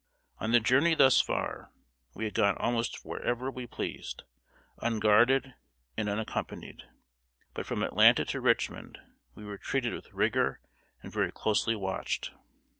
On 0.39 0.51
the 0.51 0.59
journey 0.59 0.95
thus 0.95 1.21
far, 1.21 1.71
we 2.15 2.25
had 2.25 2.33
gone 2.33 2.57
almost 2.57 3.05
wherever 3.05 3.51
we 3.51 3.67
pleased, 3.67 4.23
unguarded 4.79 5.53
and 5.95 6.09
unaccompanied. 6.09 6.85
But 7.53 7.67
from 7.67 7.83
Atlanta 7.83 8.25
to 8.25 8.41
Richmond 8.41 8.97
we 9.35 9.45
were 9.45 9.59
treated 9.59 9.93
with 9.93 10.11
rigor 10.11 10.59
and 11.03 11.13
very 11.13 11.31
closely 11.31 11.75
watched. 11.75 12.31